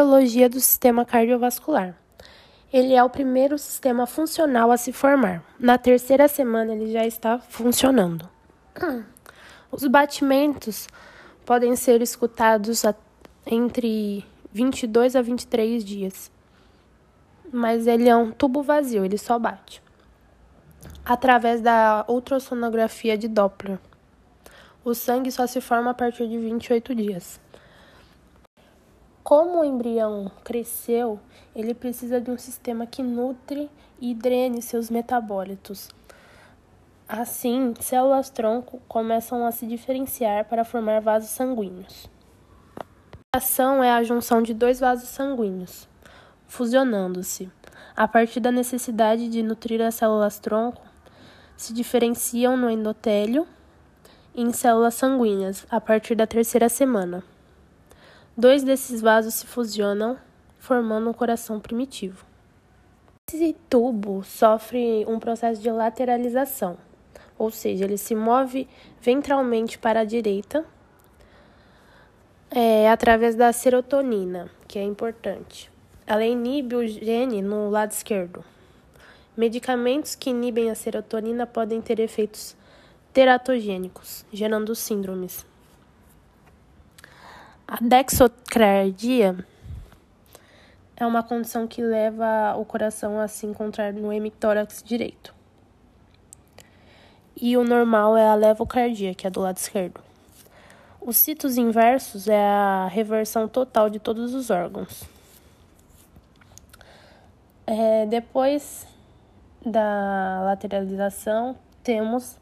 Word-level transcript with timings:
Biologia 0.00 0.48
do 0.48 0.58
sistema 0.58 1.04
cardiovascular. 1.04 1.94
Ele 2.72 2.94
é 2.94 3.04
o 3.04 3.10
primeiro 3.10 3.58
sistema 3.58 4.06
funcional 4.06 4.72
a 4.72 4.78
se 4.78 4.94
formar. 4.94 5.44
Na 5.58 5.76
terceira 5.76 6.26
semana, 6.26 6.72
ele 6.72 6.90
já 6.90 7.04
está 7.04 7.38
funcionando. 7.38 8.26
Os 9.70 9.86
batimentos 9.86 10.88
podem 11.44 11.76
ser 11.76 12.00
escutados 12.00 12.82
entre 13.44 14.24
22 14.50 15.16
a 15.16 15.20
23 15.20 15.84
dias, 15.84 16.32
mas 17.52 17.86
ele 17.86 18.08
é 18.08 18.16
um 18.16 18.32
tubo 18.32 18.62
vazio, 18.62 19.04
ele 19.04 19.18
só 19.18 19.38
bate. 19.38 19.82
Através 21.04 21.60
da 21.60 22.06
ultrassonografia 22.08 23.18
de 23.18 23.28
Doppler. 23.28 23.78
O 24.82 24.94
sangue 24.94 25.30
só 25.30 25.46
se 25.46 25.60
forma 25.60 25.90
a 25.90 25.94
partir 25.94 26.26
de 26.26 26.38
28 26.38 26.94
dias. 26.94 27.38
Como 29.22 29.60
o 29.60 29.64
embrião 29.64 30.30
cresceu, 30.42 31.20
ele 31.54 31.74
precisa 31.74 32.20
de 32.20 32.30
um 32.30 32.38
sistema 32.38 32.86
que 32.86 33.02
nutre 33.02 33.70
e 34.00 34.14
drene 34.14 34.62
seus 34.62 34.88
metabólitos. 34.88 35.90
Assim, 37.06 37.74
células-tronco 37.78 38.80
começam 38.88 39.44
a 39.44 39.52
se 39.52 39.66
diferenciar 39.66 40.46
para 40.46 40.64
formar 40.64 41.00
vasos 41.00 41.30
sanguíneos. 41.30 42.08
A 43.34 43.38
ação 43.38 43.84
é 43.84 43.90
a 43.92 44.02
junção 44.02 44.42
de 44.42 44.54
dois 44.54 44.80
vasos 44.80 45.08
sanguíneos, 45.08 45.86
fusionando-se. 46.46 47.50
A 47.94 48.08
partir 48.08 48.40
da 48.40 48.50
necessidade 48.50 49.28
de 49.28 49.42
nutrir 49.42 49.82
as 49.82 49.96
células-tronco, 49.96 50.82
se 51.56 51.74
diferenciam 51.74 52.56
no 52.56 52.70
endotélio 52.70 53.46
em 54.34 54.50
células 54.50 54.94
sanguíneas 54.94 55.66
a 55.70 55.80
partir 55.80 56.14
da 56.14 56.26
terceira 56.26 56.68
semana. 56.68 57.22
Dois 58.40 58.62
desses 58.62 59.02
vasos 59.02 59.34
se 59.34 59.46
fusionam, 59.46 60.16
formando 60.58 61.10
um 61.10 61.12
coração 61.12 61.60
primitivo. 61.60 62.24
Esse 63.28 63.54
tubo 63.68 64.24
sofre 64.24 65.04
um 65.06 65.18
processo 65.18 65.60
de 65.60 65.70
lateralização, 65.70 66.78
ou 67.36 67.50
seja, 67.50 67.84
ele 67.84 67.98
se 67.98 68.14
move 68.14 68.66
ventralmente 68.98 69.78
para 69.78 70.00
a 70.00 70.04
direita 70.06 70.64
é, 72.50 72.88
através 72.88 73.34
da 73.34 73.52
serotonina, 73.52 74.50
que 74.66 74.78
é 74.78 74.82
importante. 74.84 75.70
Ela 76.06 76.24
inibe 76.24 76.76
o 76.76 76.88
gene 76.88 77.42
no 77.42 77.68
lado 77.68 77.90
esquerdo. 77.90 78.42
Medicamentos 79.36 80.14
que 80.14 80.30
inibem 80.30 80.70
a 80.70 80.74
serotonina 80.74 81.46
podem 81.46 81.82
ter 81.82 82.00
efeitos 82.00 82.56
teratogênicos, 83.12 84.24
gerando 84.32 84.74
síndromes. 84.74 85.49
A 87.72 87.78
dexocardia 87.80 89.46
é 90.96 91.06
uma 91.06 91.22
condição 91.22 91.68
que 91.68 91.80
leva 91.80 92.56
o 92.56 92.64
coração 92.64 93.20
a 93.20 93.28
se 93.28 93.46
encontrar 93.46 93.92
no 93.92 94.12
hemitórax 94.12 94.82
direito. 94.84 95.32
E 97.40 97.56
o 97.56 97.62
normal 97.62 98.16
é 98.16 98.26
a 98.26 98.34
levocardia, 98.34 99.14
que 99.14 99.24
é 99.24 99.30
do 99.30 99.38
lado 99.38 99.56
esquerdo. 99.58 100.00
Os 101.00 101.16
citos 101.16 101.56
inversos 101.56 102.26
é 102.26 102.44
a 102.44 102.88
reversão 102.90 103.46
total 103.46 103.88
de 103.88 104.00
todos 104.00 104.34
os 104.34 104.50
órgãos. 104.50 105.04
É, 107.68 108.04
depois 108.06 108.84
da 109.64 110.42
lateralização, 110.42 111.56
temos 111.84 112.36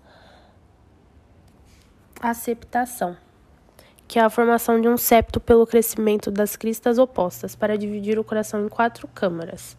a 2.19 2.33
septação 2.33 3.15
que 4.09 4.19
é 4.19 4.23
a 4.23 4.31
formação 4.31 4.81
de 4.81 4.89
um 4.89 4.97
septo 4.97 5.39
pelo 5.39 5.67
crescimento 5.67 6.31
das 6.31 6.57
cristas 6.57 6.99
opostas 6.99 7.55
para 7.55 7.77
dividir 7.77 8.19
o 8.19 8.25
coração 8.25 8.65
em 8.65 8.69
quatro 8.69 9.07
câmaras. 9.09 9.77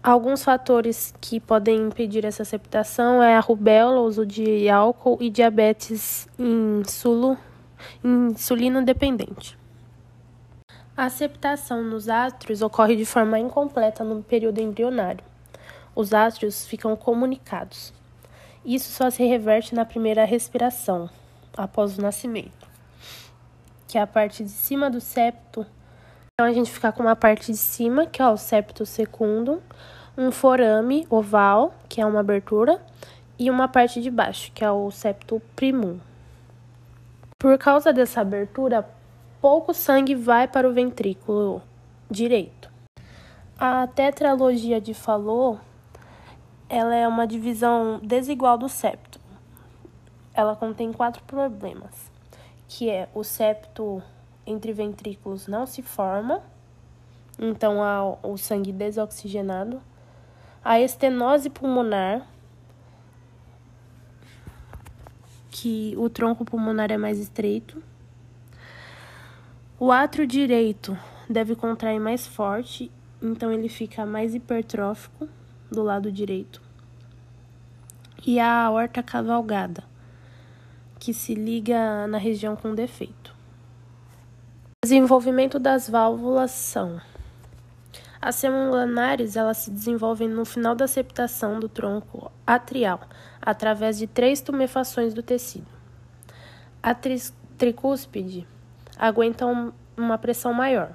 Alguns 0.00 0.44
fatores 0.44 1.12
que 1.20 1.40
podem 1.40 1.88
impedir 1.88 2.24
essa 2.24 2.44
septação 2.44 3.20
é 3.20 3.34
a 3.34 3.40
rubéola, 3.40 4.00
uso 4.00 4.24
de 4.24 4.68
álcool 4.68 5.18
e 5.20 5.28
diabetes 5.28 6.28
insulino 6.38 7.36
dependente. 8.84 9.58
A 10.96 11.10
septação 11.10 11.82
nos 11.82 12.08
átrios 12.08 12.62
ocorre 12.62 12.94
de 12.94 13.04
forma 13.04 13.40
incompleta 13.40 14.04
no 14.04 14.22
período 14.22 14.60
embrionário. 14.60 15.24
Os 15.96 16.14
átrios 16.14 16.64
ficam 16.64 16.94
comunicados. 16.94 17.92
Isso 18.64 18.92
só 18.92 19.10
se 19.10 19.26
reverte 19.26 19.74
na 19.74 19.84
primeira 19.84 20.24
respiração, 20.24 21.10
após 21.56 21.96
o 21.96 22.02
nascimento, 22.02 22.68
que 23.88 23.96
é 23.96 24.02
a 24.02 24.06
parte 24.06 24.44
de 24.44 24.50
cima 24.50 24.90
do 24.90 25.00
septo. 25.00 25.66
Então 26.34 26.46
a 26.46 26.52
gente 26.52 26.70
fica 26.70 26.92
com 26.92 27.02
uma 27.02 27.16
parte 27.16 27.50
de 27.50 27.58
cima, 27.58 28.06
que 28.06 28.20
é 28.20 28.28
o 28.28 28.36
septo 28.36 28.84
secundo, 28.84 29.62
um 30.18 30.30
forame 30.30 31.06
oval, 31.08 31.74
que 31.88 32.00
é 32.00 32.06
uma 32.06 32.20
abertura, 32.20 32.80
e 33.38 33.50
uma 33.50 33.68
parte 33.68 34.00
de 34.00 34.10
baixo, 34.10 34.50
que 34.52 34.64
é 34.64 34.70
o 34.70 34.90
septo 34.90 35.40
primum. 35.54 35.98
Por 37.38 37.58
causa 37.58 37.92
dessa 37.92 38.20
abertura, 38.20 38.88
pouco 39.40 39.74
sangue 39.74 40.14
vai 40.14 40.48
para 40.48 40.68
o 40.68 40.72
ventrículo 40.72 41.62
direito. 42.10 42.70
A 43.58 43.86
tetralogia 43.86 44.80
de 44.80 44.94
Fallot, 44.94 45.58
ela 46.68 46.94
é 46.94 47.06
uma 47.06 47.26
divisão 47.26 48.00
desigual 48.02 48.58
do 48.58 48.68
septo 48.68 49.15
ela 50.36 50.54
contém 50.54 50.92
quatro 50.92 51.22
problemas, 51.22 52.12
que 52.68 52.90
é 52.90 53.08
o 53.14 53.24
septo 53.24 54.02
entre 54.46 54.70
ventrículos 54.70 55.48
não 55.48 55.66
se 55.66 55.80
forma, 55.80 56.42
então 57.38 57.82
há 57.82 58.18
o 58.22 58.36
sangue 58.36 58.70
desoxigenado, 58.70 59.80
a 60.62 60.78
estenose 60.78 61.48
pulmonar, 61.48 62.28
que 65.50 65.94
o 65.96 66.10
tronco 66.10 66.44
pulmonar 66.44 66.92
é 66.92 66.98
mais 66.98 67.18
estreito, 67.18 67.82
o 69.80 69.90
átrio 69.90 70.26
direito 70.26 70.96
deve 71.30 71.56
contrair 71.56 71.98
mais 71.98 72.26
forte, 72.26 72.90
então 73.22 73.50
ele 73.50 73.70
fica 73.70 74.04
mais 74.04 74.34
hipertrófico 74.34 75.26
do 75.70 75.82
lado 75.82 76.12
direito. 76.12 76.60
E 78.26 78.38
a 78.38 78.64
aorta 78.64 79.02
cavalgada 79.02 79.95
que 81.06 81.14
se 81.14 81.36
liga 81.36 82.08
na 82.08 82.18
região 82.18 82.56
com 82.56 82.74
defeito. 82.74 83.32
Desenvolvimento 84.84 85.56
das 85.56 85.88
válvulas 85.88 86.50
são 86.50 87.00
as 88.20 88.34
semulares 88.34 89.36
elas 89.36 89.58
se 89.58 89.70
desenvolvem 89.70 90.28
no 90.28 90.44
final 90.44 90.74
da 90.74 90.88
septação 90.88 91.60
do 91.60 91.68
tronco 91.68 92.32
atrial, 92.44 93.02
através 93.40 93.98
de 93.98 94.08
três 94.08 94.40
tumefações 94.40 95.14
do 95.14 95.22
tecido. 95.22 95.68
A 96.82 96.92
tri 96.92 97.22
tricúspide 97.56 98.44
aguenta 98.98 99.46
um, 99.46 99.70
uma 99.96 100.18
pressão 100.18 100.52
maior, 100.52 100.92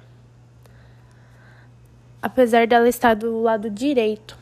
apesar 2.20 2.66
dela 2.66 2.86
estar 2.86 3.16
do 3.16 3.40
lado 3.40 3.70
direito, 3.70 4.36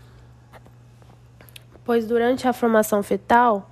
pois 1.84 2.08
durante 2.08 2.48
a 2.48 2.52
formação 2.52 3.04
fetal 3.04 3.69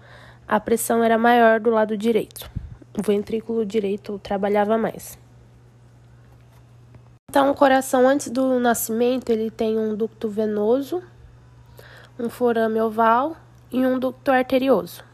a 0.49 0.59
pressão 0.59 1.05
era 1.05 1.19
maior 1.19 1.61
do 1.61 1.69
lado 1.69 1.95
direito. 1.95 2.51
O 2.99 3.03
ventrículo 3.03 3.67
direito 3.67 4.19
trabalhava 4.19 4.79
mais. 4.79 5.19
Então, 7.29 7.51
o 7.51 7.55
coração 7.55 8.09
antes 8.09 8.31
do 8.31 8.59
nascimento, 8.59 9.29
ele 9.29 9.51
tem 9.51 9.79
um 9.79 9.95
ducto 9.95 10.31
venoso, 10.31 11.03
um 12.19 12.31
forame 12.31 12.81
oval 12.81 13.37
e 13.71 13.87
um 13.87 13.99
ducto 13.99 14.31
arterioso. 14.31 15.05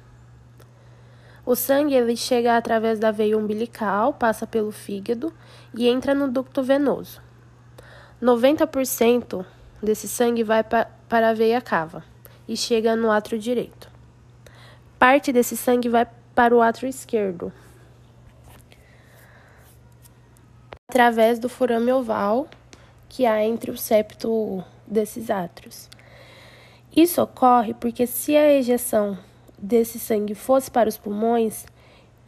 O 1.44 1.56
sangue 1.56 1.94
ele 1.94 2.16
chega 2.16 2.56
através 2.56 3.00
da 3.00 3.10
veia 3.10 3.36
umbilical, 3.36 4.14
passa 4.14 4.46
pelo 4.46 4.70
fígado 4.70 5.34
e 5.76 5.88
entra 5.88 6.14
no 6.14 6.30
ducto 6.30 6.62
venoso. 6.62 7.20
90% 8.22 9.44
desse 9.82 10.06
sangue 10.06 10.44
vai 10.44 10.62
para 10.62 11.28
a 11.28 11.34
veia 11.34 11.60
cava 11.60 12.04
e 12.46 12.56
chega 12.56 12.94
no 12.94 13.10
átrio 13.10 13.38
direito. 13.38 13.93
Parte 15.04 15.34
desse 15.34 15.54
sangue 15.54 15.90
vai 15.90 16.06
para 16.34 16.56
o 16.56 16.62
átrio 16.62 16.88
esquerdo, 16.88 17.52
através 20.88 21.38
do 21.38 21.46
forame 21.46 21.92
oval 21.92 22.48
que 23.06 23.26
há 23.26 23.44
entre 23.44 23.70
o 23.70 23.76
septo 23.76 24.64
desses 24.86 25.28
átrios. 25.28 25.90
Isso 26.96 27.20
ocorre 27.20 27.74
porque 27.74 28.06
se 28.06 28.34
a 28.34 28.50
ejeção 28.50 29.18
desse 29.58 29.98
sangue 29.98 30.34
fosse 30.34 30.70
para 30.70 30.88
os 30.88 30.96
pulmões, 30.96 31.66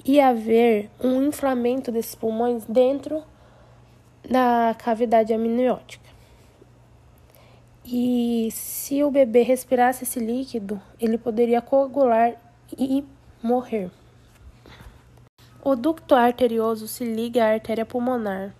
ia 0.05 0.29
haver 0.29 0.91
um 1.03 1.23
inflamento 1.23 1.91
desses 1.91 2.15
pulmões 2.15 2.67
dentro 2.67 3.25
da 4.29 4.77
cavidade 4.79 5.33
amniótica. 5.33 6.05
E 7.83 8.51
se 8.53 9.03
o 9.03 9.11
bebê 9.11 9.41
respirasse 9.41 10.05
esse 10.05 10.21
líquido, 10.21 10.79
ele 11.01 11.17
poderia 11.17 11.63
coagular 11.63 12.45
e 12.79 13.05
morrer. 13.43 13.91
O 15.63 15.75
ducto 15.75 16.15
arterioso 16.15 16.87
se 16.87 17.05
liga 17.05 17.45
à 17.45 17.53
artéria 17.53 17.85
pulmonar 17.85 18.55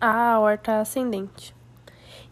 a 0.00 0.32
aorta 0.32 0.80
ascendente. 0.80 1.54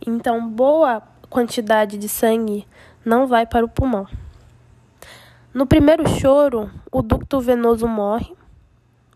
Então, 0.06 0.48
boa 0.48 1.02
quantidade 1.28 1.98
de 1.98 2.08
sangue 2.08 2.66
não 3.04 3.26
vai 3.26 3.46
para 3.46 3.64
o 3.64 3.68
pulmão. 3.68 4.06
No 5.52 5.66
primeiro 5.66 6.08
choro, 6.08 6.70
o 6.92 7.02
ducto 7.02 7.40
venoso 7.40 7.88
morre, 7.88 8.36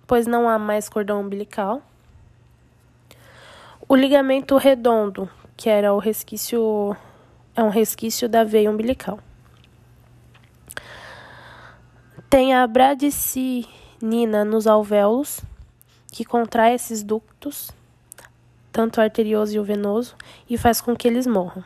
pois 0.06 0.26
não 0.26 0.49
há 0.49 0.58
mais 0.58 0.88
cordão 0.88 1.20
umbilical. 1.20 1.82
O 3.88 3.94
ligamento 3.94 4.56
redondo, 4.56 5.29
que 5.56 5.69
era 5.69 5.93
o 5.93 5.99
resquício, 5.99 6.96
é 7.55 7.62
um 7.62 7.69
resquício 7.69 8.29
da 8.29 8.43
veia 8.43 8.70
umbilical. 8.70 9.19
Tem 12.31 12.55
a 12.55 12.65
bradicinina 12.65 14.44
nos 14.44 14.69
alvéolos, 14.69 15.41
que 16.12 16.25
contrai 16.25 16.75
esses 16.75 17.03
ductos, 17.03 17.73
tanto 18.71 18.99
o 18.99 19.00
arterioso 19.00 19.56
e 19.56 19.59
o 19.59 19.65
venoso, 19.65 20.15
e 20.49 20.56
faz 20.56 20.81
com 20.81 20.94
que 20.94 21.09
eles 21.09 21.27
morram. 21.27 21.65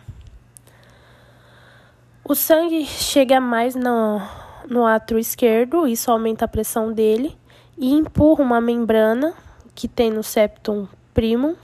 O 2.25 2.35
sangue 2.35 2.87
chega 2.87 3.43
mais 3.43 3.75
no, 3.75 4.23
no 4.67 4.87
átrio 4.87 5.19
esquerdo, 5.19 5.87
isso 5.87 6.11
aumenta 6.11 6.47
a 6.47 6.49
pressão 6.49 6.95
dele 6.95 7.37
e 7.77 7.93
empurra 7.93 8.43
uma 8.43 8.59
membrana 8.59 9.35
que 9.75 9.87
tem 9.87 10.11
no 10.11 10.23
septum 10.23 10.89
primum, 11.13 11.57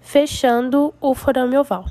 fechando 0.00 0.94
o 1.00 1.16
forame 1.16 1.58
oval. 1.58 1.86